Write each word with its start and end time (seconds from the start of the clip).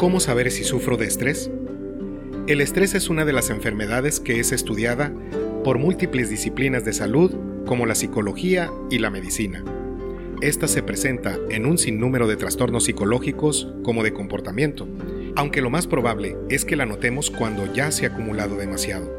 ¿Cómo 0.00 0.18
saber 0.18 0.50
si 0.50 0.64
sufro 0.64 0.96
de 0.96 1.04
estrés? 1.04 1.50
El 2.46 2.62
estrés 2.62 2.94
es 2.94 3.10
una 3.10 3.26
de 3.26 3.34
las 3.34 3.50
enfermedades 3.50 4.18
que 4.18 4.40
es 4.40 4.50
estudiada 4.50 5.12
por 5.62 5.76
múltiples 5.76 6.30
disciplinas 6.30 6.86
de 6.86 6.94
salud 6.94 7.34
como 7.66 7.84
la 7.84 7.94
psicología 7.94 8.70
y 8.88 8.96
la 8.96 9.10
medicina. 9.10 9.62
Esta 10.40 10.68
se 10.68 10.82
presenta 10.82 11.36
en 11.50 11.66
un 11.66 11.76
sinnúmero 11.76 12.26
de 12.28 12.36
trastornos 12.36 12.84
psicológicos 12.84 13.74
como 13.84 14.02
de 14.02 14.14
comportamiento, 14.14 14.88
aunque 15.36 15.60
lo 15.60 15.68
más 15.68 15.86
probable 15.86 16.34
es 16.48 16.64
que 16.64 16.76
la 16.76 16.86
notemos 16.86 17.30
cuando 17.30 17.70
ya 17.74 17.92
se 17.92 18.06
ha 18.06 18.08
acumulado 18.08 18.56
demasiado. 18.56 19.14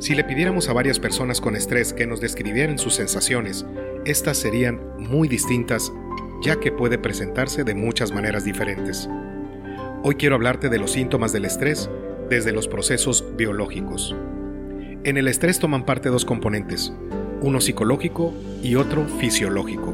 Si 0.00 0.16
le 0.16 0.24
pidiéramos 0.24 0.68
a 0.68 0.72
varias 0.72 0.98
personas 0.98 1.40
con 1.40 1.54
estrés 1.54 1.92
que 1.92 2.08
nos 2.08 2.20
describieran 2.20 2.80
sus 2.80 2.94
sensaciones, 2.94 3.64
estas 4.04 4.38
serían 4.38 4.80
muy 4.98 5.28
distintas 5.28 5.92
ya 6.42 6.58
que 6.58 6.72
puede 6.72 6.98
presentarse 6.98 7.62
de 7.62 7.74
muchas 7.76 8.10
maneras 8.10 8.44
diferentes. 8.44 9.08
Hoy 10.04 10.14
quiero 10.14 10.36
hablarte 10.36 10.68
de 10.68 10.78
los 10.78 10.92
síntomas 10.92 11.32
del 11.32 11.44
estrés 11.44 11.90
desde 12.30 12.52
los 12.52 12.68
procesos 12.68 13.24
biológicos. 13.36 14.14
En 15.02 15.16
el 15.16 15.26
estrés 15.26 15.58
toman 15.58 15.84
parte 15.84 16.08
dos 16.08 16.24
componentes, 16.24 16.92
uno 17.40 17.60
psicológico 17.60 18.32
y 18.62 18.76
otro 18.76 19.04
fisiológico. 19.18 19.92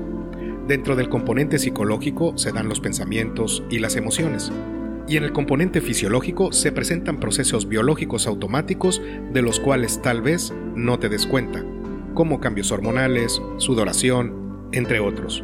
Dentro 0.69 0.95
del 0.95 1.09
componente 1.09 1.59
psicológico 1.59 2.37
se 2.37 2.53
dan 2.53 2.69
los 2.69 2.81
pensamientos 2.81 3.63
y 3.71 3.79
las 3.79 3.97
emociones, 3.97 4.53
y 5.09 5.17
en 5.17 5.25
el 5.25 5.33
componente 5.33 5.81
fisiológico 5.81 6.53
se 6.53 6.71
presentan 6.71 7.19
procesos 7.19 7.67
biológicos 7.67 8.27
automáticos 8.27 9.01
de 9.33 9.41
los 9.41 9.59
cuales 9.59 10.03
tal 10.03 10.21
vez 10.21 10.53
no 10.75 10.99
te 10.99 11.09
des 11.09 11.27
cuenta, 11.27 11.65
como 12.13 12.41
cambios 12.41 12.71
hormonales, 12.73 13.41
sudoración, 13.57 14.69
entre 14.73 15.01
otros. 15.01 15.43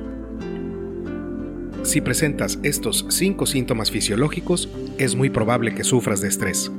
Si 1.82 2.02
presentas 2.02 2.58
estos 2.62 3.06
cinco 3.08 3.46
síntomas 3.46 3.90
fisiológicos, 3.90 4.68
es 4.98 5.14
muy 5.14 5.30
probable 5.30 5.74
que 5.74 5.82
sufras 5.82 6.20
de 6.20 6.28
estrés. 6.28 6.70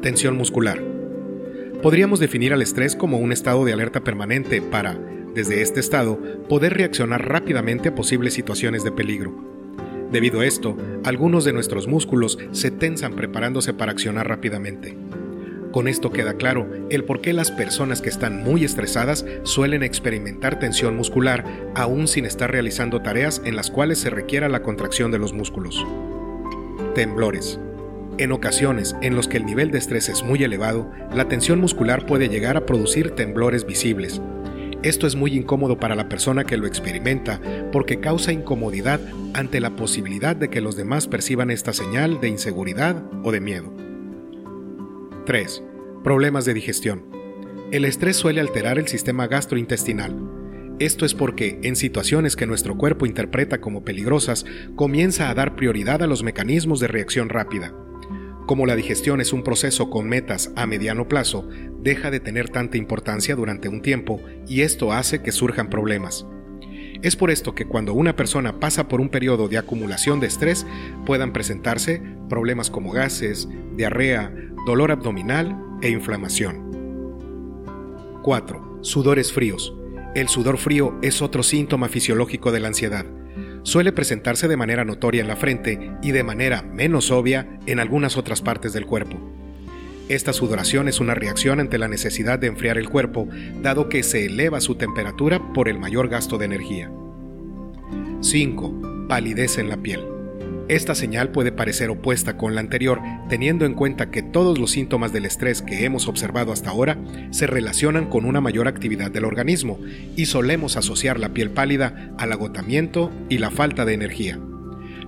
Tensión 0.00 0.36
muscular. 0.36 0.82
Podríamos 1.82 2.18
definir 2.18 2.54
al 2.54 2.62
estrés 2.62 2.96
como 2.96 3.18
un 3.18 3.30
estado 3.30 3.64
de 3.64 3.72
alerta 3.74 4.02
permanente 4.02 4.62
para, 4.62 4.98
desde 5.34 5.60
este 5.60 5.80
estado, 5.80 6.18
poder 6.48 6.74
reaccionar 6.74 7.28
rápidamente 7.28 7.90
a 7.90 7.94
posibles 7.94 8.32
situaciones 8.32 8.84
de 8.84 8.92
peligro. 8.92 9.34
Debido 10.10 10.40
a 10.40 10.46
esto, 10.46 10.76
algunos 11.04 11.44
de 11.44 11.52
nuestros 11.52 11.86
músculos 11.86 12.38
se 12.52 12.70
tensan 12.70 13.14
preparándose 13.14 13.74
para 13.74 13.92
accionar 13.92 14.28
rápidamente. 14.28 14.96
Con 15.72 15.88
esto 15.88 16.12
queda 16.12 16.34
claro 16.34 16.68
el 16.90 17.04
por 17.04 17.22
qué 17.22 17.32
las 17.32 17.50
personas 17.50 18.02
que 18.02 18.10
están 18.10 18.42
muy 18.42 18.62
estresadas 18.62 19.24
suelen 19.42 19.82
experimentar 19.82 20.58
tensión 20.58 20.94
muscular 20.94 21.46
aún 21.74 22.08
sin 22.08 22.26
estar 22.26 22.52
realizando 22.52 23.00
tareas 23.00 23.40
en 23.46 23.56
las 23.56 23.70
cuales 23.70 23.98
se 23.98 24.10
requiera 24.10 24.50
la 24.50 24.62
contracción 24.62 25.10
de 25.10 25.18
los 25.18 25.32
músculos. 25.32 25.82
Temblores. 26.94 27.58
En 28.18 28.32
ocasiones 28.32 28.94
en 29.00 29.16
los 29.16 29.28
que 29.28 29.38
el 29.38 29.46
nivel 29.46 29.70
de 29.70 29.78
estrés 29.78 30.10
es 30.10 30.22
muy 30.22 30.44
elevado, 30.44 30.90
la 31.14 31.28
tensión 31.28 31.58
muscular 31.58 32.04
puede 32.04 32.28
llegar 32.28 32.58
a 32.58 32.66
producir 32.66 33.12
temblores 33.12 33.64
visibles. 33.64 34.20
Esto 34.82 35.06
es 35.06 35.16
muy 35.16 35.34
incómodo 35.34 35.78
para 35.78 35.94
la 35.94 36.10
persona 36.10 36.44
que 36.44 36.58
lo 36.58 36.66
experimenta 36.66 37.40
porque 37.72 37.98
causa 37.98 38.30
incomodidad 38.30 39.00
ante 39.32 39.58
la 39.58 39.74
posibilidad 39.74 40.36
de 40.36 40.50
que 40.50 40.60
los 40.60 40.76
demás 40.76 41.08
perciban 41.08 41.50
esta 41.50 41.72
señal 41.72 42.20
de 42.20 42.28
inseguridad 42.28 43.02
o 43.24 43.32
de 43.32 43.40
miedo. 43.40 43.81
3. 45.24 45.62
Problemas 46.02 46.44
de 46.44 46.52
digestión. 46.52 47.04
El 47.70 47.84
estrés 47.84 48.16
suele 48.16 48.40
alterar 48.40 48.80
el 48.80 48.88
sistema 48.88 49.28
gastrointestinal. 49.28 50.16
Esto 50.80 51.06
es 51.06 51.14
porque, 51.14 51.60
en 51.62 51.76
situaciones 51.76 52.34
que 52.34 52.46
nuestro 52.46 52.76
cuerpo 52.76 53.06
interpreta 53.06 53.60
como 53.60 53.84
peligrosas, 53.84 54.44
comienza 54.74 55.30
a 55.30 55.34
dar 55.34 55.54
prioridad 55.54 56.02
a 56.02 56.08
los 56.08 56.24
mecanismos 56.24 56.80
de 56.80 56.88
reacción 56.88 57.28
rápida. 57.28 57.72
Como 58.46 58.66
la 58.66 58.74
digestión 58.74 59.20
es 59.20 59.32
un 59.32 59.44
proceso 59.44 59.90
con 59.90 60.08
metas 60.08 60.52
a 60.56 60.66
mediano 60.66 61.06
plazo, 61.06 61.48
deja 61.80 62.10
de 62.10 62.18
tener 62.18 62.48
tanta 62.48 62.76
importancia 62.76 63.36
durante 63.36 63.68
un 63.68 63.80
tiempo 63.80 64.20
y 64.48 64.62
esto 64.62 64.92
hace 64.92 65.22
que 65.22 65.30
surjan 65.30 65.70
problemas. 65.70 66.26
Es 67.02 67.16
por 67.16 67.32
esto 67.32 67.54
que 67.54 67.66
cuando 67.66 67.94
una 67.94 68.14
persona 68.14 68.60
pasa 68.60 68.86
por 68.86 69.00
un 69.00 69.08
periodo 69.08 69.48
de 69.48 69.58
acumulación 69.58 70.20
de 70.20 70.28
estrés, 70.28 70.64
puedan 71.04 71.32
presentarse 71.32 72.00
problemas 72.28 72.70
como 72.70 72.92
gases, 72.92 73.48
diarrea, 73.74 74.32
dolor 74.66 74.92
abdominal 74.92 75.58
e 75.82 75.90
inflamación. 75.90 76.70
4. 78.22 78.78
Sudores 78.82 79.32
fríos. 79.32 79.74
El 80.14 80.28
sudor 80.28 80.58
frío 80.58 80.96
es 81.02 81.22
otro 81.22 81.42
síntoma 81.42 81.88
fisiológico 81.88 82.52
de 82.52 82.60
la 82.60 82.68
ansiedad. 82.68 83.04
Suele 83.64 83.90
presentarse 83.92 84.46
de 84.46 84.56
manera 84.56 84.84
notoria 84.84 85.22
en 85.22 85.28
la 85.28 85.36
frente 85.36 85.92
y 86.02 86.12
de 86.12 86.22
manera 86.22 86.62
menos 86.62 87.10
obvia 87.10 87.58
en 87.66 87.80
algunas 87.80 88.16
otras 88.16 88.42
partes 88.42 88.72
del 88.72 88.86
cuerpo. 88.86 89.18
Esta 90.12 90.34
sudoración 90.34 90.88
es 90.88 91.00
una 91.00 91.14
reacción 91.14 91.58
ante 91.58 91.78
la 91.78 91.88
necesidad 91.88 92.38
de 92.38 92.48
enfriar 92.48 92.76
el 92.76 92.90
cuerpo, 92.90 93.28
dado 93.62 93.88
que 93.88 94.02
se 94.02 94.26
eleva 94.26 94.60
su 94.60 94.74
temperatura 94.74 95.40
por 95.54 95.70
el 95.70 95.78
mayor 95.78 96.08
gasto 96.08 96.36
de 96.36 96.44
energía. 96.44 96.92
5. 98.20 99.06
Palidez 99.08 99.56
en 99.56 99.70
la 99.70 99.78
piel. 99.78 100.04
Esta 100.68 100.94
señal 100.94 101.30
puede 101.30 101.50
parecer 101.50 101.88
opuesta 101.88 102.36
con 102.36 102.54
la 102.54 102.60
anterior, 102.60 103.00
teniendo 103.30 103.64
en 103.64 103.72
cuenta 103.72 104.10
que 104.10 104.22
todos 104.22 104.58
los 104.58 104.72
síntomas 104.72 105.14
del 105.14 105.24
estrés 105.24 105.62
que 105.62 105.86
hemos 105.86 106.06
observado 106.06 106.52
hasta 106.52 106.68
ahora 106.68 106.98
se 107.30 107.46
relacionan 107.46 108.10
con 108.10 108.26
una 108.26 108.42
mayor 108.42 108.68
actividad 108.68 109.10
del 109.10 109.24
organismo 109.24 109.78
y 110.14 110.26
solemos 110.26 110.76
asociar 110.76 111.18
la 111.18 111.30
piel 111.30 111.52
pálida 111.52 112.12
al 112.18 112.32
agotamiento 112.32 113.10
y 113.30 113.38
la 113.38 113.50
falta 113.50 113.86
de 113.86 113.94
energía. 113.94 114.38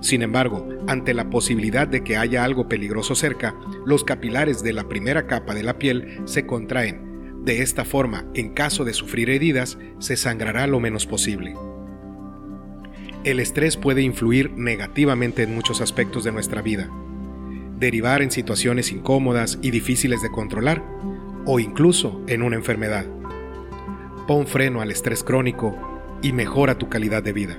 Sin 0.05 0.21
embargo, 0.21 0.69
ante 0.85 1.15
la 1.15 1.31
posibilidad 1.31 1.87
de 1.87 2.03
que 2.03 2.15
haya 2.15 2.43
algo 2.43 2.69
peligroso 2.69 3.15
cerca, 3.15 3.55
los 3.87 4.03
capilares 4.03 4.61
de 4.61 4.71
la 4.71 4.87
primera 4.87 5.25
capa 5.25 5.55
de 5.55 5.63
la 5.63 5.79
piel 5.79 6.21
se 6.25 6.45
contraen. 6.45 7.43
De 7.43 7.63
esta 7.63 7.85
forma, 7.85 8.23
en 8.35 8.53
caso 8.53 8.85
de 8.85 8.93
sufrir 8.93 9.31
heridas, 9.31 9.79
se 9.97 10.15
sangrará 10.15 10.67
lo 10.67 10.79
menos 10.79 11.07
posible. 11.07 11.55
El 13.23 13.39
estrés 13.39 13.77
puede 13.77 14.03
influir 14.03 14.51
negativamente 14.51 15.41
en 15.41 15.55
muchos 15.55 15.81
aspectos 15.81 16.23
de 16.23 16.31
nuestra 16.31 16.61
vida, 16.61 16.87
derivar 17.79 18.21
en 18.21 18.29
situaciones 18.29 18.91
incómodas 18.91 19.57
y 19.63 19.71
difíciles 19.71 20.21
de 20.21 20.29
controlar, 20.29 20.83
o 21.47 21.59
incluso 21.59 22.21
en 22.27 22.43
una 22.43 22.57
enfermedad. 22.57 23.07
Pon 24.27 24.45
freno 24.45 24.81
al 24.81 24.91
estrés 24.91 25.23
crónico 25.23 25.75
y 26.21 26.31
mejora 26.31 26.77
tu 26.77 26.89
calidad 26.89 27.23
de 27.23 27.33
vida. 27.33 27.57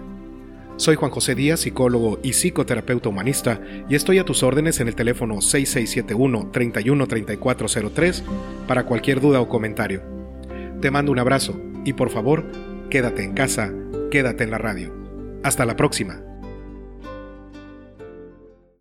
Soy 0.77 0.97
Juan 0.97 1.11
José 1.11 1.35
Díaz, 1.35 1.61
psicólogo 1.61 2.19
y 2.23 2.35
psicoterapeuta 2.35 3.09
humanista, 3.09 3.63
y 3.89 3.95
estoy 3.95 4.19
a 4.19 4.25
tus 4.25 4.43
órdenes 4.43 4.79
en 4.81 4.89
el 4.89 4.95
teléfono 4.95 5.37
6671-313403 5.37 8.23
para 8.67 8.85
cualquier 8.85 9.23
duda 9.23 9.41
o 9.41 9.49
comentario. 9.49 10.03
Te 10.83 10.91
mando 10.91 11.13
un 11.13 11.19
abrazo 11.19 11.59
y 11.87 11.95
por 11.95 12.11
favor, 12.11 12.45
quédate 12.91 13.25
en 13.25 13.33
casa, 13.33 13.73
quédate 14.11 14.45
en 14.45 14.51
la 14.51 14.59
radio. 14.59 14.93
Hasta 15.43 15.65
la 15.65 15.77
próxima. 15.77 16.26